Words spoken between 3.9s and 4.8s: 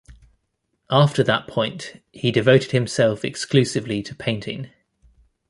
to painting.